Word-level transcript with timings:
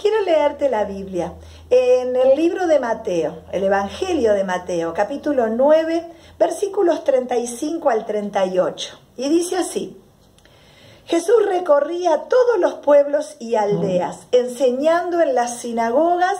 quiero 0.00 0.22
leerte 0.22 0.70
la 0.70 0.84
Biblia. 0.84 1.34
En 1.68 2.16
el 2.16 2.36
libro 2.36 2.66
de 2.66 2.78
Mateo, 2.78 3.42
el 3.52 3.64
Evangelio 3.64 4.32
de 4.32 4.44
Mateo, 4.44 4.94
capítulo 4.94 5.48
9, 5.48 6.06
versículos 6.38 7.04
35 7.04 7.90
al 7.90 8.06
38. 8.06 8.98
Y 9.16 9.28
dice 9.28 9.56
así, 9.56 10.00
Jesús 11.04 11.44
recorría 11.46 12.28
todos 12.28 12.58
los 12.58 12.74
pueblos 12.74 13.36
y 13.40 13.56
aldeas, 13.56 14.20
enseñando 14.30 15.20
en 15.20 15.34
las 15.34 15.58
sinagogas 15.58 16.36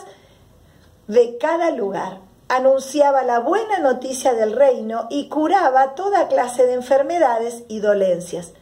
de 1.09 1.37
cada 1.39 1.71
lugar. 1.71 2.21
Anunciaba 2.49 3.25
la 3.25 3.41
buena 3.41 3.79
noticia 3.81 4.35
del 4.35 4.53
reino 4.53 5.07
y 5.11 5.29
curaba 5.29 5.95
toda 5.95 6.29
clase 6.29 6.65
de 6.65 6.75
enfermedades 6.75 7.65
y 7.69 7.81
dolencias. 7.81 8.53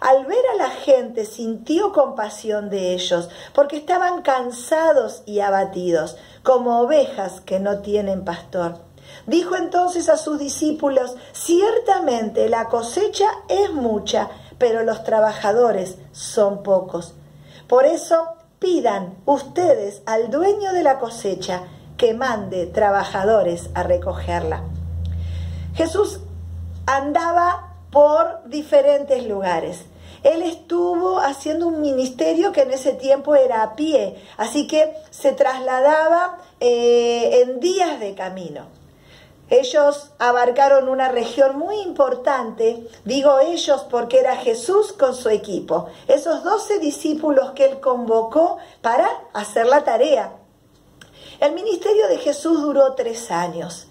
Al 0.00 0.24
ver 0.24 0.42
a 0.54 0.56
la 0.56 0.70
gente 0.70 1.26
sintió 1.26 1.92
compasión 1.92 2.70
de 2.70 2.94
ellos, 2.94 3.28
porque 3.54 3.76
estaban 3.76 4.22
cansados 4.22 5.22
y 5.26 5.40
abatidos, 5.40 6.16
como 6.42 6.80
ovejas 6.80 7.40
que 7.42 7.60
no 7.60 7.80
tienen 7.80 8.24
pastor. 8.24 8.78
Dijo 9.26 9.56
entonces 9.56 10.08
a 10.08 10.16
sus 10.16 10.38
discípulos, 10.38 11.16
ciertamente 11.32 12.48
la 12.48 12.66
cosecha 12.66 13.28
es 13.48 13.72
mucha, 13.72 14.30
pero 14.58 14.82
los 14.82 15.04
trabajadores 15.04 15.98
son 16.12 16.62
pocos. 16.62 17.14
Por 17.68 17.84
eso 17.84 18.28
pidan 18.58 19.16
ustedes 19.26 20.02
al 20.06 20.30
dueño 20.30 20.72
de 20.72 20.82
la 20.82 20.98
cosecha 20.98 21.62
que 21.96 22.14
mande 22.14 22.66
trabajadores 22.66 23.68
a 23.74 23.82
recogerla. 23.82 24.62
Jesús 25.74 26.20
andaba 26.86 27.76
por 27.90 28.48
diferentes 28.48 29.26
lugares. 29.26 29.84
Él 30.22 30.42
estuvo 30.42 31.18
haciendo 31.18 31.66
un 31.66 31.80
ministerio 31.80 32.52
que 32.52 32.62
en 32.62 32.72
ese 32.72 32.92
tiempo 32.92 33.34
era 33.34 33.62
a 33.62 33.74
pie, 33.74 34.22
así 34.36 34.66
que 34.66 34.94
se 35.10 35.32
trasladaba 35.32 36.38
eh, 36.60 37.42
en 37.42 37.60
días 37.60 38.00
de 38.00 38.14
camino. 38.14 38.66
Ellos 39.50 40.12
abarcaron 40.20 40.88
una 40.88 41.08
región 41.08 41.58
muy 41.58 41.80
importante, 41.80 42.86
digo 43.04 43.40
ellos 43.40 43.84
porque 43.90 44.20
era 44.20 44.36
Jesús 44.36 44.92
con 44.92 45.14
su 45.16 45.28
equipo, 45.28 45.88
esos 46.06 46.44
doce 46.44 46.78
discípulos 46.78 47.50
que 47.50 47.64
él 47.64 47.80
convocó 47.80 48.58
para 48.80 49.08
hacer 49.32 49.66
la 49.66 49.82
tarea. 49.82 50.34
El 51.40 51.54
ministerio 51.54 52.06
de 52.06 52.18
Jesús 52.18 52.62
duró 52.62 52.94
tres 52.94 53.30
años. 53.32 53.89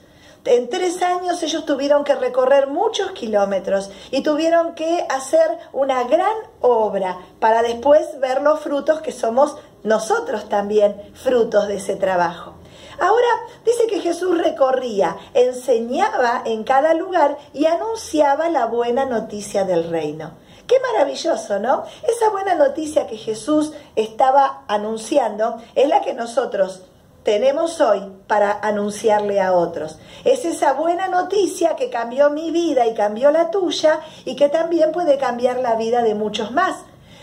En 0.50 0.68
tres 0.68 1.04
años 1.04 1.44
ellos 1.44 1.64
tuvieron 1.64 2.04
que 2.04 2.16
recorrer 2.16 2.66
muchos 2.66 3.12
kilómetros 3.12 3.92
y 4.10 4.24
tuvieron 4.24 4.74
que 4.74 5.06
hacer 5.08 5.60
una 5.74 6.06
gran 6.06 6.36
obra 6.60 7.20
para 7.40 7.62
después 7.62 8.20
ver 8.20 8.42
los 8.42 8.60
frutos 8.60 9.02
que 9.02 9.12
somos 9.12 9.58
nosotros 9.84 10.50
también 10.50 11.00
frutos 11.14 11.68
de 11.68 11.76
ese 11.76 11.98
trabajo. 11.98 12.56
Ahora 13.00 13.28
dice 13.64 13.86
que 13.86 14.00
Jesús 14.00 14.40
recorría, 14.40 15.18
enseñaba 15.36 16.42
en 16.44 16.64
cada 16.64 16.96
lugar 16.96 17.38
y 17.54 17.68
anunciaba 17.68 18.50
la 18.50 18.66
buena 18.66 19.06
noticia 19.06 19.66
del 19.66 19.88
reino. 19.88 20.32
Qué 20.66 20.78
maravilloso, 20.80 21.60
¿no? 21.60 21.84
Esa 22.02 22.32
buena 22.32 22.56
noticia 22.56 23.06
que 23.06 23.18
Jesús 23.18 23.74
estaba 23.96 24.64
anunciando 24.68 25.58
es 25.76 25.88
la 25.88 26.02
que 26.02 26.16
nosotros 26.16 26.89
tenemos 27.24 27.82
hoy 27.82 28.02
para 28.28 28.60
anunciarle 28.62 29.42
a 29.42 29.54
otros. 29.54 30.00
Es 30.24 30.46
esa 30.46 30.74
buena 30.74 31.08
noticia 31.08 31.76
que 31.76 31.90
cambió 31.90 32.30
mi 32.30 32.52
vida 32.52 32.88
y 32.88 32.94
cambió 32.94 33.32
la 33.32 33.52
tuya 33.52 34.00
y 34.26 34.36
que 34.36 34.50
también 34.50 34.92
puede 34.92 35.18
cambiar 35.18 35.60
la 35.60 35.76
vida 35.76 36.02
de 36.02 36.16
muchos 36.16 36.52
más. 36.52 36.78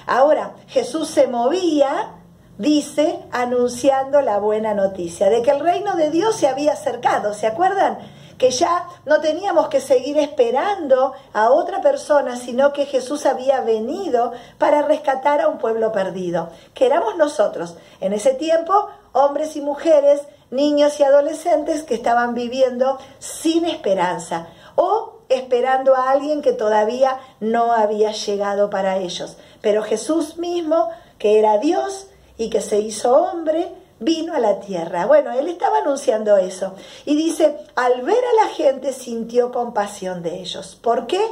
Ahora, 0.07 0.55
Jesús 0.69 1.09
se 1.09 1.27
movía, 1.27 2.13
dice, 2.59 3.19
anunciando 3.33 4.21
la 4.21 4.39
buena 4.39 4.75
noticia 4.75 5.29
de 5.31 5.43
que 5.43 5.51
el 5.51 5.61
reino 5.61 5.97
de 5.97 6.11
Dios 6.11 6.37
se 6.37 6.49
había 6.49 6.73
acercado, 6.75 7.35
¿se 7.35 7.47
acuerdan? 7.47 7.99
que 8.39 8.51
ya 8.51 8.87
no 9.05 9.21
teníamos 9.21 9.69
que 9.69 9.81
seguir 9.81 10.19
esperando 10.19 11.15
a 11.33 11.51
otra 11.51 11.81
persona, 11.81 12.37
sino 12.37 12.73
que 12.73 12.87
Jesús 12.87 13.27
había 13.27 13.61
venido 13.61 14.33
para 14.59 14.83
rescatar 14.83 15.41
a 15.41 15.49
un 15.49 15.59
pueblo 15.59 15.93
perdido, 15.93 16.51
que 16.75 16.87
éramos 16.87 17.17
nosotros. 17.17 17.77
En 18.01 18.13
ese 18.13 18.35
tiempo, 18.35 18.89
hombres 19.17 19.57
y 19.57 19.63
mujeres, 19.63 20.21
niños 20.51 21.01
y 21.01 21.03
adolescentes 21.05 21.83
que 21.83 21.95
estaban 21.95 22.35
viviendo 22.35 22.99
sin 23.19 23.65
esperanza 23.65 24.49
o 24.75 25.21
esperando 25.31 25.97
a 25.97 26.11
alguien 26.11 26.43
que 26.43 26.53
todavía 26.53 27.19
no 27.41 27.73
había 27.73 28.13
llegado 28.13 28.69
para 28.69 28.99
ellos. 28.99 29.39
Pero 29.63 29.83
Jesús 29.83 30.37
mismo, 30.37 30.91
que 31.19 31.39
era 31.39 31.59
Dios 31.59 32.09
y 32.37 32.51
que 32.51 32.61
se 32.61 32.79
hizo 32.79 33.17
hombre, 33.17 33.73
vino 34.01 34.35
a 34.35 34.39
la 34.39 34.61
tierra. 34.61 35.07
Bueno, 35.07 35.33
él 35.33 35.49
estaba 35.49 35.79
anunciando 35.79 36.37
eso. 36.37 36.75
Y 37.07 37.17
dice, 37.17 37.57
al 37.75 38.03
ver 38.03 38.23
a 38.23 38.45
la 38.45 38.51
gente 38.51 38.93
sintió 38.93 39.51
compasión 39.51 40.23
de 40.23 40.41
ellos. 40.41 40.79
¿Por 40.81 41.07
qué? 41.07 41.25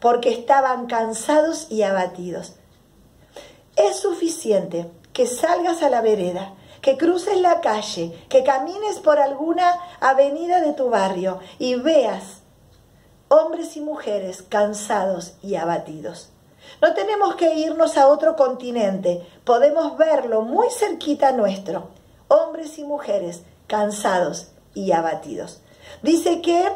Porque 0.00 0.30
estaban 0.30 0.86
cansados 0.86 1.66
y 1.70 1.82
abatidos. 1.82 2.54
Es 3.76 3.96
suficiente 3.96 4.90
que 5.12 5.26
salgas 5.26 5.82
a 5.82 5.90
la 5.90 6.00
vereda, 6.00 6.54
que 6.80 6.96
cruces 6.96 7.40
la 7.40 7.60
calle, 7.60 8.26
que 8.28 8.44
camines 8.44 8.98
por 8.98 9.18
alguna 9.18 9.78
avenida 10.00 10.60
de 10.60 10.72
tu 10.72 10.90
barrio 10.90 11.40
y 11.58 11.74
veas 11.76 12.42
hombres 13.28 13.76
y 13.76 13.80
mujeres 13.80 14.42
cansados 14.42 15.34
y 15.42 15.56
abatidos. 15.56 16.30
No 16.82 16.94
tenemos 16.94 17.34
que 17.36 17.54
irnos 17.54 17.96
a 17.96 18.08
otro 18.08 18.36
continente, 18.36 19.26
podemos 19.44 19.96
verlo 19.96 20.42
muy 20.42 20.68
cerquita 20.70 21.32
nuestro, 21.32 21.88
hombres 22.28 22.78
y 22.78 22.84
mujeres 22.84 23.42
cansados 23.66 24.48
y 24.74 24.92
abatidos. 24.92 25.60
Dice 26.02 26.40
que 26.42 26.68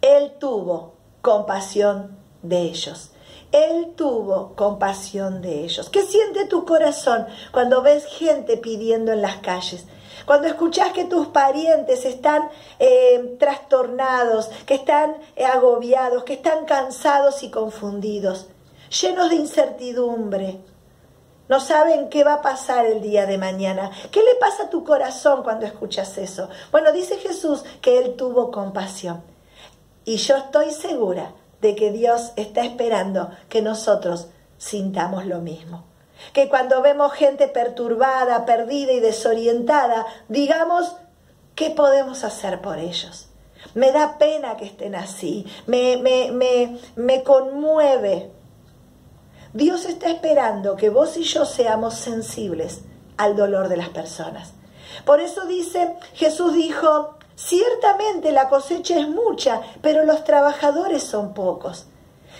Él 0.00 0.32
tuvo 0.38 0.94
compasión 1.20 2.16
de 2.42 2.62
ellos. 2.62 3.11
Él 3.52 3.92
tuvo 3.96 4.54
compasión 4.56 5.42
de 5.42 5.64
ellos. 5.64 5.90
¿Qué 5.90 6.02
siente 6.02 6.46
tu 6.46 6.64
corazón 6.64 7.26
cuando 7.52 7.82
ves 7.82 8.06
gente 8.06 8.56
pidiendo 8.56 9.12
en 9.12 9.20
las 9.20 9.36
calles? 9.36 9.84
Cuando 10.24 10.48
escuchas 10.48 10.92
que 10.92 11.04
tus 11.04 11.28
parientes 11.28 12.06
están 12.06 12.48
eh, 12.78 13.36
trastornados, 13.38 14.48
que 14.64 14.74
están 14.74 15.16
eh, 15.36 15.44
agobiados, 15.44 16.24
que 16.24 16.34
están 16.34 16.64
cansados 16.64 17.42
y 17.42 17.50
confundidos, 17.50 18.46
llenos 19.02 19.28
de 19.28 19.36
incertidumbre, 19.36 20.60
no 21.48 21.60
saben 21.60 22.08
qué 22.08 22.24
va 22.24 22.34
a 22.34 22.42
pasar 22.42 22.86
el 22.86 23.02
día 23.02 23.26
de 23.26 23.36
mañana. 23.36 23.90
¿Qué 24.10 24.20
le 24.20 24.36
pasa 24.36 24.64
a 24.64 24.70
tu 24.70 24.84
corazón 24.84 25.42
cuando 25.42 25.66
escuchas 25.66 26.16
eso? 26.16 26.48
Bueno, 26.70 26.92
dice 26.92 27.18
Jesús 27.18 27.64
que 27.82 27.98
Él 27.98 28.14
tuvo 28.16 28.50
compasión. 28.50 29.22
Y 30.04 30.16
yo 30.16 30.36
estoy 30.36 30.70
segura 30.70 31.34
de 31.62 31.74
que 31.74 31.90
Dios 31.90 32.32
está 32.36 32.64
esperando 32.64 33.30
que 33.48 33.62
nosotros 33.62 34.28
sintamos 34.58 35.24
lo 35.24 35.38
mismo 35.38 35.84
que 36.32 36.48
cuando 36.48 36.82
vemos 36.82 37.12
gente 37.12 37.48
perturbada, 37.48 38.44
perdida 38.46 38.92
y 38.92 39.00
desorientada, 39.00 40.06
digamos, 40.28 40.94
¿qué 41.54 41.70
podemos 41.70 42.24
hacer 42.24 42.60
por 42.60 42.78
ellos? 42.78 43.28
Me 43.74 43.92
da 43.92 44.18
pena 44.18 44.56
que 44.56 44.66
estén 44.66 44.94
así, 44.94 45.46
me, 45.66 45.96
me, 45.96 46.30
me, 46.32 46.78
me 46.96 47.22
conmueve. 47.22 48.30
Dios 49.52 49.84
está 49.84 50.10
esperando 50.10 50.76
que 50.76 50.90
vos 50.90 51.16
y 51.16 51.24
yo 51.24 51.44
seamos 51.44 51.94
sensibles 51.94 52.82
al 53.16 53.36
dolor 53.36 53.68
de 53.68 53.76
las 53.76 53.90
personas. 53.90 54.52
Por 55.04 55.20
eso 55.20 55.46
dice, 55.46 55.94
Jesús 56.14 56.54
dijo, 56.54 57.16
ciertamente 57.46 58.32
la 58.32 58.48
cosecha 58.48 58.98
es 58.98 59.08
mucha, 59.08 59.60
pero 59.80 60.04
los 60.04 60.24
trabajadores 60.24 61.02
son 61.02 61.34
pocos. 61.34 61.86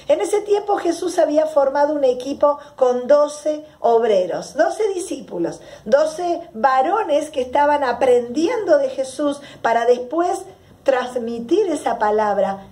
En 0.08 0.20
ese 0.20 0.40
tiempo 0.40 0.76
Jesús 0.76 1.18
había 1.18 1.46
formado 1.46 1.94
un 1.94 2.04
equipo 2.04 2.58
con 2.76 3.06
doce 3.06 3.64
obreros, 3.80 4.54
doce 4.54 4.88
discípulos, 4.94 5.60
doce 5.84 6.40
varones 6.54 7.30
que 7.30 7.40
estaban 7.40 7.84
aprendiendo 7.84 8.78
de 8.78 8.88
Jesús 8.88 9.40
para 9.60 9.84
después 9.86 10.42
transmitir 10.82 11.68
esa 11.68 11.98
palabra 11.98 12.66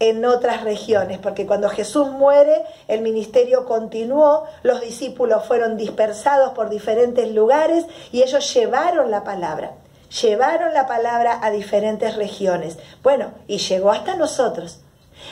en 0.00 0.24
otras 0.24 0.62
regiones, 0.62 1.18
porque 1.18 1.46
cuando 1.46 1.68
Jesús 1.68 2.08
muere, 2.10 2.62
el 2.86 3.00
ministerio 3.02 3.64
continuó, 3.64 4.44
los 4.62 4.80
discípulos 4.80 5.44
fueron 5.44 5.76
dispersados 5.76 6.52
por 6.52 6.68
diferentes 6.68 7.32
lugares 7.32 7.84
y 8.12 8.22
ellos 8.22 8.54
llevaron 8.54 9.10
la 9.10 9.24
palabra, 9.24 9.72
llevaron 10.10 10.72
la 10.74 10.86
palabra 10.86 11.38
a 11.42 11.50
diferentes 11.50 12.16
regiones. 12.16 12.78
Bueno, 13.02 13.32
y 13.46 13.58
llegó 13.58 13.90
hasta 13.90 14.16
nosotros. 14.16 14.80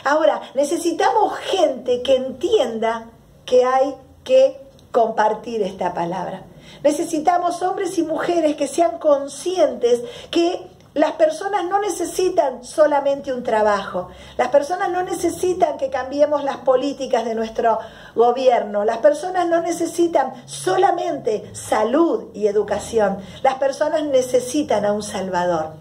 Ahora, 0.04 0.42
necesitamos 0.54 1.36
gente 1.38 2.02
que 2.02 2.16
entienda 2.16 3.10
que 3.44 3.64
hay 3.64 3.94
que 4.24 4.60
compartir 4.90 5.62
esta 5.62 5.94
palabra. 5.94 6.42
Necesitamos 6.82 7.62
hombres 7.62 7.96
y 7.98 8.02
mujeres 8.02 8.56
que 8.56 8.66
sean 8.66 8.98
conscientes 8.98 10.02
que 10.30 10.60
Las 10.96 11.12
personas 11.12 11.62
no 11.66 11.78
necesitan 11.78 12.64
solamente 12.64 13.30
un 13.30 13.42
trabajo, 13.42 14.08
las 14.38 14.48
personas 14.48 14.90
no 14.90 15.02
necesitan 15.02 15.76
que 15.76 15.90
cambiemos 15.90 16.42
las 16.42 16.56
políticas 16.56 17.26
de 17.26 17.34
nuestro 17.34 17.78
gobierno, 18.14 18.82
las 18.82 18.96
personas 18.96 19.46
no 19.46 19.60
necesitan 19.60 20.32
solamente 20.46 21.54
salud 21.54 22.28
y 22.32 22.46
educación, 22.46 23.18
las 23.42 23.56
personas 23.56 24.04
necesitan 24.04 24.86
a 24.86 24.94
un 24.94 25.02
Salvador. 25.02 25.74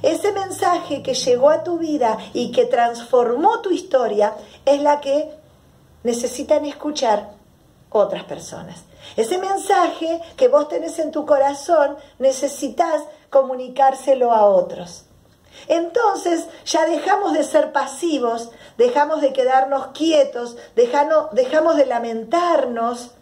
Ese 0.00 0.32
mensaje 0.32 1.02
que 1.02 1.12
llegó 1.12 1.50
a 1.50 1.62
tu 1.62 1.76
vida 1.76 2.16
y 2.32 2.50
que 2.50 2.64
transformó 2.64 3.60
tu 3.60 3.70
historia 3.70 4.32
es 4.64 4.80
la 4.80 5.02
que 5.02 5.34
necesitan 6.02 6.64
escuchar 6.64 7.28
otras 7.90 8.24
personas. 8.24 8.84
Ese 9.16 9.36
mensaje 9.36 10.22
que 10.34 10.48
vos 10.48 10.66
tenés 10.68 10.98
en 10.98 11.12
tu 11.12 11.26
corazón 11.26 11.96
necesitas 12.18 13.02
comunicárselo 13.30 14.32
a 14.32 14.44
otros. 14.44 15.04
Entonces 15.68 16.46
ya 16.64 16.86
dejamos 16.86 17.32
de 17.32 17.42
ser 17.42 17.72
pasivos, 17.72 18.50
dejamos 18.76 19.20
de 19.20 19.32
quedarnos 19.32 19.88
quietos, 19.88 20.56
dejamos, 20.74 21.30
dejamos 21.32 21.76
de 21.76 21.86
lamentarnos 21.86 23.12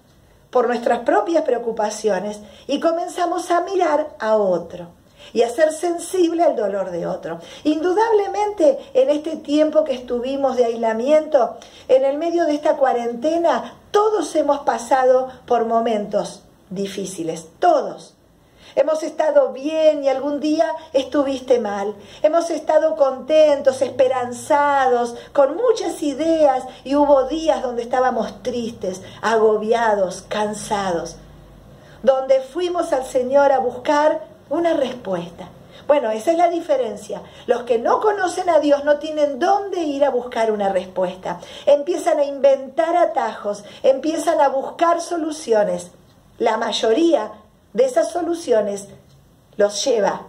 por 0.51 0.67
nuestras 0.67 1.01
propias 1.01 1.45
preocupaciones 1.45 2.41
y 2.67 2.81
comenzamos 2.81 3.51
a 3.51 3.61
mirar 3.63 4.15
a 4.19 4.37
otro 4.37 4.89
y 5.33 5.43
a 5.43 5.49
ser 5.49 5.73
sensible 5.73 6.43
al 6.43 6.55
dolor 6.55 6.91
de 6.91 7.07
otro. 7.07 7.41
Indudablemente 7.65 8.79
en 8.95 9.11
este 9.11 9.37
tiempo 9.37 9.85
que 9.85 9.95
estuvimos 9.95 10.57
de 10.57 10.67
aislamiento, 10.67 11.57
en 11.89 12.05
el 12.05 12.19
medio 12.19 12.45
de 12.45 12.55
esta 12.55 12.77
cuarentena, 12.77 13.79
todos 13.91 14.35
hemos 14.37 14.61
pasado 14.61 15.29
por 15.47 15.65
momentos 15.65 16.43
difíciles, 16.71 17.49
todos. 17.59 18.15
Hemos 18.77 19.03
estado 19.03 19.53
bien 19.53 20.03
y 20.03 20.09
algún 20.09 20.41
día 20.41 20.67
estuviste 20.93 21.61
mal. 21.61 21.95
Hemos 22.23 22.51
estado 22.51 22.97
contentos, 22.97 23.83
esperanzados, 23.83 25.15
con 25.33 25.57
muchas 25.57 26.03
ideas 26.03 26.65
y 26.83 26.97
hubo 26.97 27.25
días 27.25 27.63
donde 27.63 27.83
estábamos 27.83 28.43
tristes, 28.43 29.03
agobiados, 29.23 30.23
cansados, 30.29 31.17
donde 32.03 32.41
fuimos 32.41 32.93
al 32.93 33.05
Señor 33.05 33.53
a 33.53 33.61
buscar 33.61 34.27
una 34.51 34.75
respuesta. 34.75 35.49
Bueno, 35.87 36.11
esa 36.11 36.33
es 36.33 36.39
la 36.39 36.49
diferencia. 36.49 37.23
Los 37.47 37.63
que 37.63 37.79
no 37.79 38.01
conocen 38.01 38.49
a 38.49 38.59
Dios 38.59 38.85
no 38.85 38.99
tienen 38.99 39.39
dónde 39.39 39.83
ir 39.83 40.05
a 40.05 40.11
buscar 40.11 40.51
una 40.51 40.71
respuesta. 40.71 41.41
Empiezan 41.67 42.19
a 42.19 42.25
inventar 42.25 42.97
atajos, 42.97 43.65
empiezan 43.83 44.41
a 44.41 44.49
buscar 44.49 45.01
soluciones. 45.01 45.91
La 46.39 46.57
mayoría 46.57 47.31
de 47.75 47.85
esas 47.85 48.11
soluciones 48.11 48.89
los 49.57 49.85
lleva 49.85 50.23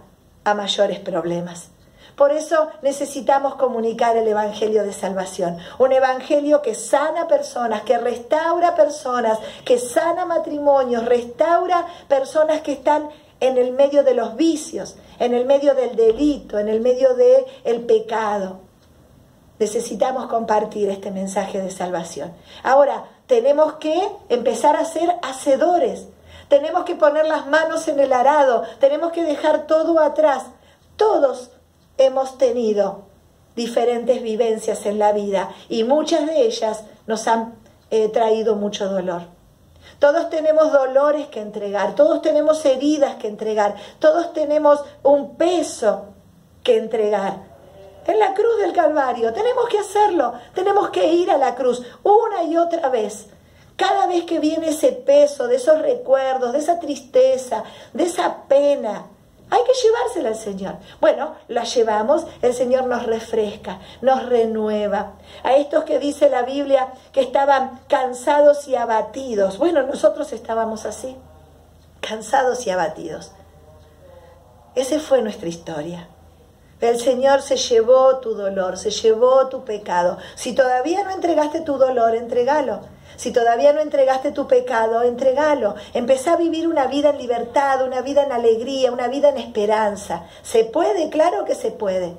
a 0.44 0.54
mayores 0.54 1.00
problemas. 1.00 1.70
Por 2.16 2.32
eso 2.32 2.68
necesitamos 2.82 3.56
comunicar 3.56 4.16
el 4.16 4.26
Evangelio 4.26 4.84
de 4.84 4.92
Salvación. 4.92 5.58
Un 5.78 5.92
Evangelio 5.92 6.62
que 6.62 6.74
sana 6.74 7.28
personas, 7.28 7.82
que 7.82 7.98
restaura 7.98 8.74
personas, 8.74 9.38
que 9.64 9.78
sana 9.78 10.24
matrimonios, 10.24 11.04
restaura 11.04 11.86
personas 12.08 12.62
que 12.62 12.72
están 12.72 13.10
en 13.40 13.58
el 13.58 13.72
medio 13.72 14.02
de 14.02 14.14
los 14.14 14.34
vicios, 14.36 14.96
en 15.18 15.34
el 15.34 15.44
medio 15.44 15.74
del 15.74 15.94
delito, 15.94 16.58
en 16.58 16.68
el 16.68 16.80
medio 16.80 17.14
del 17.14 17.44
el 17.64 17.82
pecado. 17.82 18.60
Necesitamos 19.58 20.26
compartir 20.26 20.88
este 20.88 21.10
mensaje 21.10 21.60
de 21.60 21.70
salvación. 21.70 22.32
Ahora, 22.62 23.04
tenemos 23.26 23.74
que 23.74 24.08
empezar 24.30 24.76
a 24.76 24.84
ser 24.84 25.16
hacedores. 25.22 26.08
Tenemos 26.48 26.84
que 26.84 26.94
poner 26.94 27.26
las 27.26 27.46
manos 27.46 27.88
en 27.88 28.00
el 28.00 28.12
arado. 28.12 28.62
Tenemos 28.78 29.12
que 29.12 29.24
dejar 29.24 29.66
todo 29.66 30.00
atrás. 30.00 30.44
Todos 30.96 31.50
hemos 31.98 32.38
tenido 32.38 33.06
diferentes 33.54 34.22
vivencias 34.22 34.86
en 34.86 34.98
la 34.98 35.12
vida 35.12 35.50
y 35.68 35.84
muchas 35.84 36.26
de 36.26 36.42
ellas 36.42 36.84
nos 37.06 37.26
han 37.26 37.54
eh, 37.90 38.08
traído 38.08 38.54
mucho 38.54 38.88
dolor. 38.88 39.22
Todos 39.98 40.28
tenemos 40.28 40.72
dolores 40.72 41.28
que 41.28 41.40
entregar, 41.40 41.94
todos 41.94 42.20
tenemos 42.20 42.64
heridas 42.66 43.16
que 43.16 43.28
entregar, 43.28 43.76
todos 43.98 44.32
tenemos 44.32 44.84
un 45.02 45.36
peso 45.36 46.06
que 46.62 46.76
entregar. 46.76 47.56
En 48.06 48.18
la 48.18 48.34
cruz 48.34 48.58
del 48.58 48.72
Calvario 48.72 49.32
tenemos 49.32 49.68
que 49.68 49.78
hacerlo, 49.78 50.34
tenemos 50.54 50.90
que 50.90 51.12
ir 51.12 51.30
a 51.30 51.38
la 51.38 51.54
cruz 51.54 51.82
una 52.02 52.42
y 52.44 52.56
otra 52.56 52.88
vez. 52.88 53.28
Cada 53.76 54.06
vez 54.06 54.24
que 54.24 54.40
viene 54.40 54.70
ese 54.70 54.92
peso 54.92 55.48
de 55.48 55.56
esos 55.56 55.80
recuerdos, 55.82 56.52
de 56.52 56.58
esa 56.58 56.80
tristeza, 56.80 57.62
de 57.92 58.04
esa 58.04 58.44
pena, 58.48 59.06
hay 59.48 59.60
que 59.64 59.74
llevársela 59.74 60.30
al 60.30 60.36
Señor. 60.36 60.76
Bueno, 61.00 61.36
la 61.48 61.64
llevamos, 61.64 62.26
el 62.42 62.52
Señor 62.52 62.86
nos 62.86 63.04
refresca, 63.04 63.80
nos 64.00 64.26
renueva. 64.26 65.12
A 65.44 65.54
estos 65.54 65.84
que 65.84 65.98
dice 65.98 66.30
la 66.30 66.42
Biblia 66.42 66.92
que 67.12 67.20
estaban 67.20 67.80
cansados 67.86 68.66
y 68.66 68.74
abatidos. 68.74 69.58
Bueno, 69.58 69.82
nosotros 69.82 70.32
estábamos 70.32 70.84
así, 70.84 71.16
cansados 72.00 72.66
y 72.66 72.70
abatidos. 72.70 73.32
Esa 74.74 74.98
fue 74.98 75.22
nuestra 75.22 75.48
historia. 75.48 76.08
El 76.80 76.98
Señor 76.98 77.40
se 77.40 77.56
llevó 77.56 78.18
tu 78.18 78.34
dolor, 78.34 78.76
se 78.76 78.90
llevó 78.90 79.48
tu 79.48 79.64
pecado. 79.64 80.18
Si 80.34 80.54
todavía 80.54 81.04
no 81.04 81.10
entregaste 81.10 81.60
tu 81.60 81.78
dolor, 81.78 82.14
entregalo. 82.14 82.80
Si 83.16 83.32
todavía 83.32 83.72
no 83.72 83.80
entregaste 83.80 84.32
tu 84.32 84.46
pecado, 84.46 85.02
entregalo. 85.02 85.74
Empezá 85.94 86.34
a 86.34 86.36
vivir 86.36 86.68
una 86.68 86.86
vida 86.86 87.10
en 87.10 87.18
libertad, 87.18 87.84
una 87.84 88.02
vida 88.02 88.22
en 88.22 88.32
alegría, 88.32 88.92
una 88.92 89.08
vida 89.08 89.30
en 89.30 89.38
esperanza. 89.38 90.26
¿Se 90.42 90.64
puede? 90.64 91.08
Claro 91.08 91.44
que 91.44 91.54
se 91.54 91.70
puede. 91.70 92.16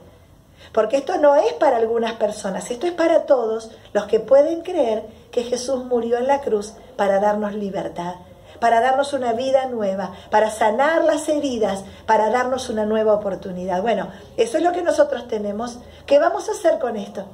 Porque 0.73 0.97
esto 0.97 1.17
no 1.17 1.35
es 1.35 1.53
para 1.53 1.77
algunas 1.77 2.13
personas, 2.13 2.69
esto 2.69 2.87
es 2.87 2.93
para 2.93 3.25
todos 3.25 3.71
los 3.93 4.05
que 4.05 4.19
pueden 4.19 4.61
creer 4.61 5.03
que 5.31 5.43
Jesús 5.43 5.85
murió 5.85 6.17
en 6.17 6.27
la 6.27 6.41
cruz 6.41 6.73
para 6.95 7.19
darnos 7.19 7.53
libertad, 7.53 8.15
para 8.59 8.81
darnos 8.81 9.13
una 9.13 9.33
vida 9.33 9.67
nueva, 9.67 10.13
para 10.29 10.49
sanar 10.49 11.03
las 11.03 11.29
heridas, 11.29 11.83
para 12.05 12.29
darnos 12.29 12.69
una 12.69 12.85
nueva 12.85 13.13
oportunidad. 13.13 13.81
Bueno, 13.81 14.09
eso 14.35 14.57
es 14.57 14.63
lo 14.63 14.71
que 14.71 14.81
nosotros 14.81 15.27
tenemos. 15.27 15.79
¿Qué 16.05 16.19
vamos 16.19 16.49
a 16.49 16.51
hacer 16.51 16.79
con 16.79 16.95
esto? 16.95 17.25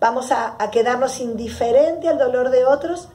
¿Vamos 0.00 0.30
a, 0.30 0.56
quedarnos 0.70 1.18
indiferente 1.18 2.08
al 2.08 2.18
dolor 2.18 2.50
de 2.50 2.64
otros? 2.64 3.08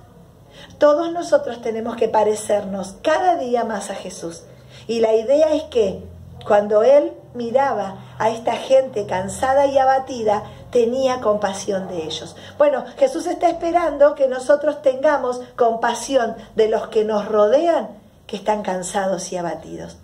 Todos 0.80 1.14
nosotros 1.14 1.62
tenemos 1.62 1.96
que 1.96 2.10
parecernos 2.10 2.96
cada 3.02 3.38
día 3.38 3.64
más 3.64 3.90
a 3.90 3.96
Jesús. 3.96 4.44
Y 4.86 5.00
la 5.00 5.14
idea 5.14 5.54
es 5.54 5.64
que 5.64 6.04
cuando 6.46 6.84
Él 6.84 7.14
miraba 7.34 8.04
a 8.20 8.30
esta 8.30 8.58
gente 8.58 9.06
cansada 9.06 9.66
y 9.68 9.78
abatida, 9.78 10.44
tenía 10.72 11.22
compasión 11.22 11.88
de 11.88 12.04
ellos. 12.04 12.36
Bueno, 12.58 12.84
Jesús 12.98 13.28
está 13.28 13.50
esperando 13.50 14.14
que 14.14 14.28
nosotros 14.28 14.82
tengamos 14.82 15.40
compasión 15.56 16.36
de 16.56 16.68
los 16.68 16.88
que 16.90 17.06
nos 17.06 17.30
rodean, 17.30 17.92
que 18.28 18.36
están 18.36 18.62
cansados 18.62 19.32
y 19.32 19.38
abatidos. 19.38 20.03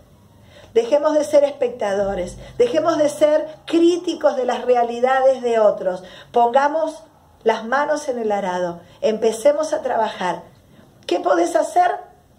Dejemos 0.74 1.14
de 1.14 1.24
ser 1.24 1.44
espectadores, 1.44 2.38
dejemos 2.58 2.98
de 2.98 3.10
ser 3.10 3.48
críticos 3.66 4.36
de 4.36 4.46
las 4.46 4.66
realidades 4.66 5.42
de 5.42 5.60
otros. 5.60 6.04
Pongamos 6.32 7.04
las 7.44 7.66
manos 7.66 8.08
en 8.10 8.20
el 8.20 8.32
arado, 8.32 8.82
empecemos 9.02 9.74
a 9.74 9.82
trabajar. 9.82 10.44
¿Qué 11.08 11.20
podés 11.20 11.56
hacer? 11.56 11.90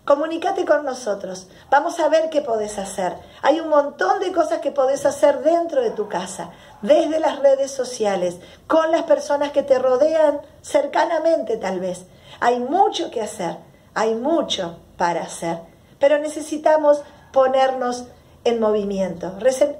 Comunícate 0.04 0.64
con 0.64 0.84
nosotros. 0.84 1.49
Vamos 1.70 2.00
a 2.00 2.08
ver 2.08 2.30
qué 2.30 2.40
podés 2.40 2.78
hacer. 2.78 3.14
Hay 3.42 3.60
un 3.60 3.68
montón 3.68 4.18
de 4.20 4.32
cosas 4.32 4.60
que 4.60 4.72
podés 4.72 5.06
hacer 5.06 5.42
dentro 5.42 5.82
de 5.82 5.90
tu 5.90 6.08
casa, 6.08 6.50
desde 6.82 7.20
las 7.20 7.38
redes 7.38 7.70
sociales, 7.70 8.38
con 8.66 8.90
las 8.90 9.02
personas 9.02 9.52
que 9.52 9.62
te 9.62 9.78
rodean 9.78 10.40
cercanamente 10.62 11.56
tal 11.58 11.80
vez. 11.80 12.06
Hay 12.40 12.58
mucho 12.60 13.10
que 13.10 13.20
hacer, 13.20 13.58
hay 13.94 14.14
mucho 14.14 14.78
para 14.96 15.22
hacer, 15.22 15.58
pero 15.99 16.18
necesitamos 16.18 17.02
ponernos 17.32 18.06
en 18.44 18.61
movimiento. 18.61 19.35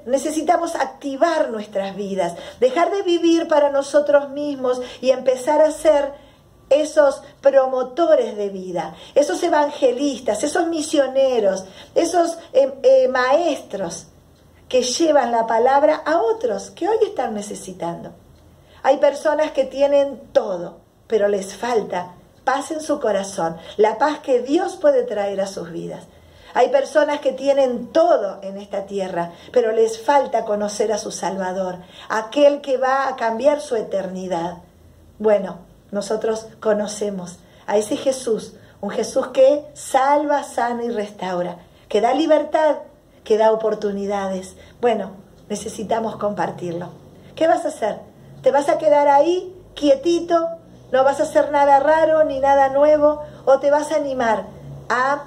Necesitamos 0.05 0.75
activar 0.75 1.49
nuestras 1.49 1.95
vidas, 1.95 2.35
dejar 2.59 2.91
de 2.91 3.01
vivir 3.03 3.47
para 3.47 3.69
nosotros 3.69 4.29
mismos 4.29 4.81
y 5.01 5.09
empezar 5.09 5.61
a 5.61 5.71
ser 5.71 6.13
esos 6.69 7.21
promotores 7.41 8.37
de 8.37 8.49
vida, 8.49 8.95
esos 9.13 9.43
evangelistas, 9.43 10.43
esos 10.43 10.67
misioneros, 10.67 11.65
esos 11.95 12.37
eh, 12.53 12.73
eh, 12.83 13.07
maestros 13.09 14.07
que 14.69 14.83
llevan 14.83 15.31
la 15.31 15.45
palabra 15.45 16.01
a 16.05 16.21
otros 16.21 16.71
que 16.71 16.87
hoy 16.87 16.97
están 17.03 17.33
necesitando. 17.33 18.13
Hay 18.83 18.97
personas 18.97 19.51
que 19.51 19.65
tienen 19.65 20.21
todo, 20.31 20.77
pero 21.07 21.27
les 21.27 21.55
falta 21.55 22.15
paz 22.45 22.71
en 22.71 22.81
su 22.81 22.99
corazón, 22.99 23.57
la 23.77 23.97
paz 23.97 24.19
que 24.19 24.41
Dios 24.41 24.77
puede 24.77 25.03
traer 25.03 25.41
a 25.41 25.47
sus 25.47 25.71
vidas. 25.71 26.05
Hay 26.53 26.69
personas 26.69 27.19
que 27.19 27.31
tienen 27.31 27.87
todo 27.87 28.39
en 28.41 28.57
esta 28.57 28.85
tierra, 28.85 29.31
pero 29.51 29.71
les 29.71 30.01
falta 30.01 30.45
conocer 30.45 30.91
a 30.91 30.97
su 30.97 31.11
Salvador, 31.11 31.77
aquel 32.09 32.61
que 32.61 32.77
va 32.77 33.07
a 33.07 33.15
cambiar 33.15 33.61
su 33.61 33.75
eternidad. 33.75 34.57
Bueno, 35.19 35.59
nosotros 35.91 36.47
conocemos 36.59 37.37
a 37.67 37.77
ese 37.77 37.95
Jesús, 37.97 38.53
un 38.81 38.89
Jesús 38.89 39.27
que 39.27 39.65
salva, 39.73 40.43
sana 40.43 40.83
y 40.83 40.89
restaura, 40.89 41.57
que 41.87 42.01
da 42.01 42.13
libertad, 42.13 42.77
que 43.23 43.37
da 43.37 43.51
oportunidades. 43.51 44.55
Bueno, 44.79 45.11
necesitamos 45.49 46.15
compartirlo. 46.15 46.89
¿Qué 47.35 47.47
vas 47.47 47.65
a 47.65 47.69
hacer? 47.69 47.99
¿Te 48.41 48.51
vas 48.51 48.69
a 48.69 48.77
quedar 48.77 49.07
ahí, 49.07 49.55
quietito? 49.75 50.47
¿No 50.91 51.03
vas 51.03 51.19
a 51.19 51.23
hacer 51.23 51.51
nada 51.51 51.79
raro 51.79 52.23
ni 52.23 52.39
nada 52.39 52.69
nuevo? 52.69 53.21
¿O 53.45 53.59
te 53.59 53.71
vas 53.71 53.91
a 53.91 53.95
animar 53.95 54.45
a 54.89 55.25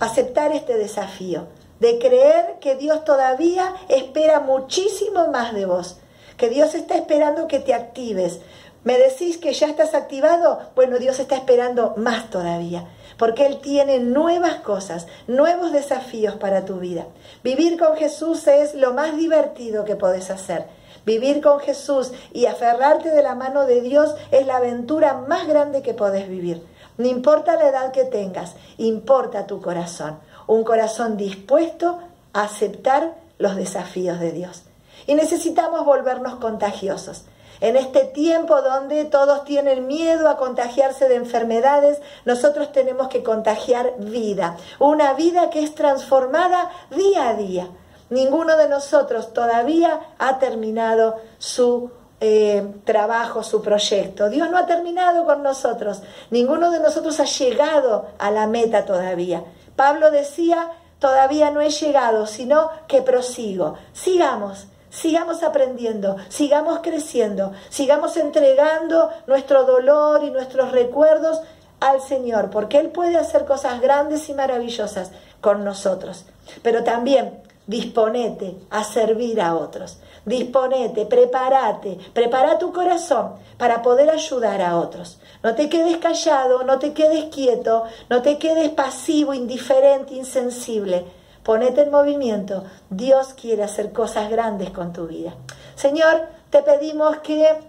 aceptar 0.00 0.52
este 0.52 0.76
desafío? 0.76 1.46
De 1.80 1.98
creer 1.98 2.56
que 2.60 2.76
Dios 2.76 3.04
todavía 3.04 3.74
espera 3.88 4.40
muchísimo 4.40 5.28
más 5.28 5.54
de 5.54 5.66
vos. 5.66 5.98
Que 6.36 6.48
Dios 6.48 6.74
está 6.74 6.96
esperando 6.96 7.48
que 7.48 7.60
te 7.60 7.74
actives. 7.74 8.40
¿Me 8.84 8.98
decís 8.98 9.38
que 9.38 9.52
ya 9.52 9.66
estás 9.66 9.94
activado? 9.94 10.60
Bueno, 10.74 10.98
Dios 10.98 11.18
está 11.18 11.36
esperando 11.36 11.94
más 11.96 12.30
todavía 12.30 12.86
porque 13.16 13.46
Él 13.46 13.60
tiene 13.60 13.98
nuevas 13.98 14.56
cosas, 14.56 15.06
nuevos 15.26 15.72
desafíos 15.72 16.36
para 16.36 16.64
tu 16.64 16.78
vida. 16.78 17.06
Vivir 17.42 17.78
con 17.78 17.96
Jesús 17.96 18.46
es 18.46 18.74
lo 18.74 18.92
más 18.92 19.16
divertido 19.16 19.84
que 19.84 19.96
podés 19.96 20.30
hacer. 20.30 20.66
Vivir 21.06 21.42
con 21.42 21.60
Jesús 21.60 22.12
y 22.32 22.46
aferrarte 22.46 23.10
de 23.10 23.22
la 23.22 23.34
mano 23.34 23.66
de 23.66 23.82
Dios 23.82 24.14
es 24.30 24.46
la 24.46 24.56
aventura 24.56 25.14
más 25.28 25.46
grande 25.46 25.82
que 25.82 25.92
podés 25.92 26.28
vivir. 26.28 26.62
No 26.96 27.08
importa 27.08 27.56
la 27.56 27.68
edad 27.68 27.92
que 27.92 28.04
tengas, 28.04 28.54
importa 28.78 29.46
tu 29.46 29.60
corazón. 29.60 30.18
Un 30.46 30.64
corazón 30.64 31.16
dispuesto 31.16 31.98
a 32.32 32.42
aceptar 32.42 33.14
los 33.38 33.56
desafíos 33.56 34.20
de 34.20 34.32
Dios. 34.32 34.62
Y 35.06 35.14
necesitamos 35.14 35.84
volvernos 35.84 36.36
contagiosos. 36.36 37.24
En 37.60 37.76
este 37.76 38.04
tiempo 38.04 38.60
donde 38.62 39.04
todos 39.04 39.44
tienen 39.44 39.86
miedo 39.86 40.28
a 40.28 40.36
contagiarse 40.36 41.08
de 41.08 41.16
enfermedades, 41.16 42.00
nosotros 42.24 42.72
tenemos 42.72 43.08
que 43.08 43.22
contagiar 43.22 43.94
vida, 43.98 44.56
una 44.78 45.14
vida 45.14 45.50
que 45.50 45.62
es 45.62 45.74
transformada 45.74 46.70
día 46.90 47.28
a 47.28 47.34
día. 47.34 47.68
Ninguno 48.10 48.56
de 48.56 48.68
nosotros 48.68 49.32
todavía 49.32 50.00
ha 50.18 50.38
terminado 50.38 51.16
su 51.38 51.90
eh, 52.26 52.66
trabajo, 52.84 53.42
su 53.42 53.60
proyecto. 53.60 54.30
Dios 54.30 54.50
no 54.50 54.56
ha 54.56 54.64
terminado 54.64 55.26
con 55.26 55.42
nosotros. 55.42 56.00
Ninguno 56.30 56.70
de 56.70 56.80
nosotros 56.80 57.20
ha 57.20 57.24
llegado 57.24 58.06
a 58.18 58.30
la 58.30 58.46
meta 58.46 58.86
todavía. 58.86 59.44
Pablo 59.76 60.10
decía, 60.10 60.70
todavía 60.98 61.50
no 61.50 61.60
he 61.60 61.68
llegado, 61.68 62.26
sino 62.26 62.70
que 62.88 63.02
prosigo. 63.02 63.74
Sigamos, 63.92 64.68
sigamos 64.88 65.42
aprendiendo, 65.42 66.16
sigamos 66.30 66.78
creciendo, 66.82 67.52
sigamos 67.68 68.16
entregando 68.16 69.10
nuestro 69.26 69.64
dolor 69.64 70.24
y 70.24 70.30
nuestros 70.30 70.72
recuerdos 70.72 71.42
al 71.80 72.00
Señor, 72.00 72.48
porque 72.48 72.78
Él 72.78 72.88
puede 72.88 73.18
hacer 73.18 73.44
cosas 73.44 73.82
grandes 73.82 74.30
y 74.30 74.32
maravillosas 74.32 75.10
con 75.42 75.62
nosotros. 75.62 76.24
Pero 76.62 76.84
también 76.84 77.42
disponete 77.66 78.56
a 78.70 78.82
servir 78.82 79.42
a 79.42 79.56
otros. 79.56 79.98
Disponete, 80.24 81.06
prepárate, 81.06 81.98
prepara 82.12 82.58
tu 82.58 82.72
corazón 82.72 83.34
para 83.58 83.82
poder 83.82 84.10
ayudar 84.10 84.62
a 84.62 84.78
otros. 84.78 85.20
No 85.42 85.54
te 85.54 85.68
quedes 85.68 85.98
callado, 85.98 86.64
no 86.64 86.78
te 86.78 86.92
quedes 86.94 87.26
quieto, 87.26 87.84
no 88.08 88.22
te 88.22 88.38
quedes 88.38 88.70
pasivo, 88.70 89.34
indiferente, 89.34 90.14
insensible 90.14 91.04
ponete 91.44 91.82
en 91.82 91.90
movimiento. 91.90 92.64
Dios 92.90 93.34
quiere 93.34 93.62
hacer 93.62 93.92
cosas 93.92 94.30
grandes 94.30 94.70
con 94.70 94.92
tu 94.92 95.06
vida. 95.06 95.34
Señor, 95.76 96.26
te 96.50 96.62
pedimos 96.62 97.18
que 97.18 97.60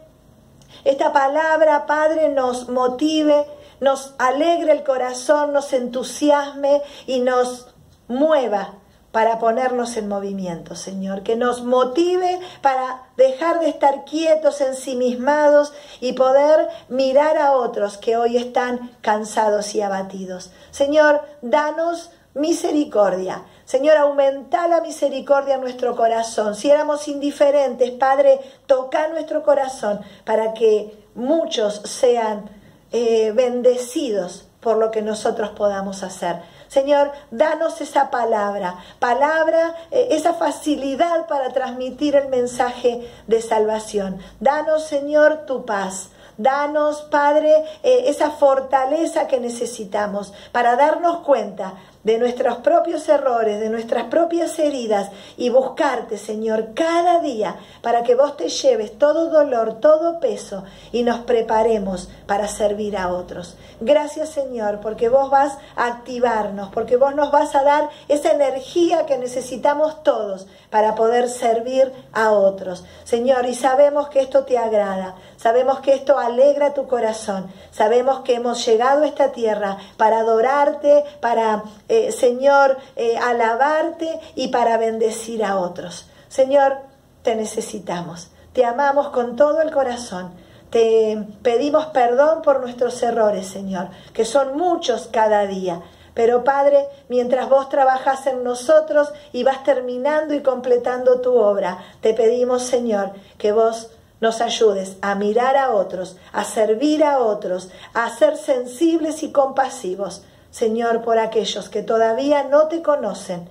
esta 0.84 1.14
palabra, 1.14 1.86
Padre, 1.86 2.30
nos 2.30 2.70
motive, 2.70 3.46
nos 3.82 4.16
alegre 4.18 4.72
el 4.72 4.84
corazón, 4.84 5.54
nos 5.54 5.72
entusiasme 5.74 6.82
y 7.06 7.20
nos 7.20 7.68
mueva 8.08 8.76
para 9.16 9.40
ponernos 9.40 9.96
en 9.96 10.10
movimiento, 10.10 10.76
Señor, 10.76 11.24
que 11.24 11.38
nos 11.38 11.64
motive 11.64 12.38
para 12.62 13.04
dejar 13.16 13.62
de 13.62 13.70
estar 13.70 14.04
quietos, 14.04 14.60
ensimismados 14.60 15.72
y 16.02 16.12
poder 16.12 16.68
mirar 16.90 17.38
a 17.38 17.54
otros 17.54 17.98
que 17.98 18.18
hoy 18.18 18.36
están 18.36 18.92
cansados 19.00 19.74
y 19.74 19.82
abatidos. 19.82 20.52
Señor, 20.70 21.22
danos 21.42 22.12
misericordia. 22.34 23.44
Señor, 23.64 23.96
aumenta 23.96 24.68
la 24.68 24.82
misericordia 24.82 25.56
en 25.56 25.62
nuestro 25.62 25.96
corazón. 25.96 26.54
Si 26.54 26.70
éramos 26.70 27.08
indiferentes, 27.08 27.92
Padre, 27.92 28.42
toca 28.68 29.08
nuestro 29.08 29.44
corazón 29.44 30.02
para 30.26 30.54
que 30.54 30.94
muchos 31.16 31.76
sean 31.86 32.50
eh, 32.92 33.32
bendecidos 33.34 34.46
por 34.60 34.76
lo 34.76 34.92
que 34.92 35.02
nosotros 35.02 35.52
podamos 35.52 36.04
hacer. 36.04 36.42
Señor, 36.68 37.12
danos 37.32 37.82
esa 37.82 38.10
palabra, 38.10 38.76
palabra, 39.00 39.76
eh, 39.92 40.10
esa 40.12 40.34
facilidad 40.34 41.28
para 41.28 41.50
transmitir 41.50 42.16
el 42.16 42.30
mensaje 42.30 43.10
de 43.28 43.42
salvación. 43.42 44.20
Danos, 44.40 44.86
Señor, 44.86 45.46
tu 45.46 45.66
paz. 45.66 46.10
Danos, 46.38 47.04
Padre, 47.04 47.64
eh, 47.84 48.06
esa 48.08 48.32
fortaleza 48.32 49.28
que 49.28 49.40
necesitamos 49.40 50.34
para 50.52 50.76
darnos 50.76 51.20
cuenta 51.20 51.76
de 52.06 52.20
nuestros 52.20 52.58
propios 52.58 53.10
errores, 53.10 53.60
de 53.60 53.70
nuestras 53.70 54.06
propias 54.06 54.58
heridas 54.60 55.10
y 55.38 55.50
buscarte, 55.50 56.18
Señor, 56.18 56.74
cada 56.76 57.20
día 57.20 57.58
para 57.82 58.04
que 58.04 58.16
vos 58.16 58.38
te 58.38 58.48
lleves 58.48 58.98
todo 58.98 59.30
dolor, 59.30 59.80
todo 59.82 60.20
peso 60.20 60.64
y 60.92 61.02
nos 61.04 61.22
preparemos 61.22 62.08
para 62.28 62.48
servir 62.48 62.96
a 62.96 63.12
otros. 63.12 63.58
Gracias, 63.82 64.30
Señor, 64.30 64.80
porque 64.82 65.10
vos 65.10 65.30
vas 65.32 65.58
a 65.76 65.88
activarnos, 65.88 66.70
porque 66.70 66.96
vos 66.96 67.16
nos 67.16 67.32
vas 67.32 67.56
a 67.56 67.64
dar 67.64 67.90
esa 68.08 68.32
energía 68.32 69.06
que 69.08 69.18
necesitamos 69.18 70.04
todos 70.04 70.46
para 70.70 70.94
poder 70.94 71.28
servir 71.28 71.92
a 72.14 72.32
otros. 72.32 72.86
Señor, 73.04 73.46
y 73.48 73.56
sabemos 73.56 74.10
que 74.10 74.22
esto 74.22 74.46
te 74.46 74.58
agrada, 74.58 75.16
sabemos 75.38 75.80
que 75.80 75.96
esto 75.96 76.20
alegra 76.20 76.74
tu 76.74 76.88
corazón, 76.88 77.52
sabemos 77.72 78.20
que 78.20 78.36
hemos 78.36 78.64
llegado 78.64 79.04
a 79.04 79.08
esta 79.08 79.32
tierra 79.32 79.78
para 79.98 80.20
adorarte, 80.20 81.04
para... 81.20 81.64
Eh, 81.96 82.12
Señor, 82.12 82.78
eh, 82.98 83.18
alabarte 83.18 84.20
y 84.36 84.50
para 84.50 84.78
bendecir 84.78 85.46
a 85.46 85.58
otros. 85.58 86.10
Señor, 86.28 86.80
te 87.24 87.38
necesitamos, 87.38 88.32
te 88.52 88.66
amamos 88.66 89.10
con 89.10 89.38
todo 89.38 89.62
el 89.62 89.72
corazón. 89.72 90.34
Te 90.72 91.18
pedimos 91.42 91.86
perdón 91.88 92.42
por 92.42 92.60
nuestros 92.60 93.02
errores, 93.02 93.48
Señor, 93.48 93.88
que 94.14 94.26
son 94.26 94.58
muchos 94.58 95.08
cada 95.10 95.48
día. 95.48 95.84
Pero 96.14 96.44
Padre, 96.44 96.86
mientras 97.08 97.48
vos 97.48 97.70
trabajas 97.70 98.28
en 98.28 98.44
nosotros 98.44 99.14
y 99.32 99.44
vas 99.44 99.64
terminando 99.64 100.34
y 100.34 100.42
completando 100.42 101.22
tu 101.22 101.34
obra, 101.34 101.80
te 102.02 102.14
pedimos, 102.14 102.64
Señor, 102.64 103.14
que 103.38 103.54
vos 103.54 103.90
nos 104.20 104.42
ayudes 104.42 104.98
a 105.02 105.16
mirar 105.16 105.56
a 105.56 105.72
otros, 105.72 106.18
a 106.34 106.44
servir 106.44 107.06
a 107.06 107.20
otros, 107.20 107.70
a 107.94 108.10
ser 108.10 108.36
sensibles 108.36 109.24
y 109.24 109.32
compasivos 109.32 110.24
Señor, 110.56 111.02
por 111.02 111.20
aquellos 111.20 111.68
que 111.68 111.84
todavía 111.84 112.44
no 112.44 112.70
te 112.70 112.82
conocen 112.82 113.50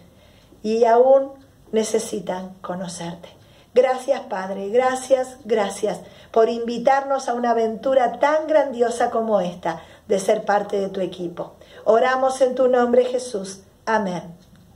y 0.63 0.87
aún 0.87 1.33
necesitan 1.71 2.55
conocerte. 2.63 3.29
Gracias, 3.75 4.23
Padre, 4.23 4.71
gracias, 4.71 5.37
gracias 5.45 6.01
por 6.31 6.49
invitarnos 6.49 7.29
a 7.29 7.35
una 7.35 7.51
aventura 7.51 8.19
tan 8.21 8.47
grandiosa 8.47 9.11
como 9.11 9.43
esta 9.43 9.83
de 10.09 10.19
ser 10.19 10.47
parte 10.47 10.81
de 10.81 10.89
tu 10.89 11.01
equipo. 11.01 11.57
Oramos 11.85 12.41
en 12.41 12.55
tu 12.55 12.69
nombre, 12.69 13.05
Jesús. 13.05 13.61
Amén 13.85 14.23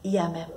y 0.02 0.18
amén. 0.18 0.48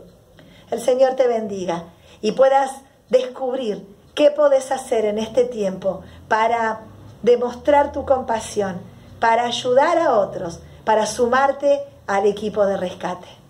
El 0.72 0.82
Señor 0.82 1.16
te 1.16 1.26
bendiga 1.26 1.86
y 2.20 2.34
puedas 2.34 2.82
descubrir 3.08 3.88
qué 4.14 4.30
podés 4.30 4.74
hacer 4.74 5.06
en 5.06 5.20
este 5.20 5.46
tiempo 5.46 6.02
para 6.28 6.82
demostrar 7.24 7.94
tu 7.94 8.06
compasión, 8.06 8.82
para 9.22 9.46
ayudar 9.46 9.98
a 9.98 10.18
otros 10.20 10.60
para 10.84 11.06
sumarte 11.06 11.82
al 12.08 12.26
equipo 12.26 12.66
de 12.66 12.78
rescate. 12.78 13.41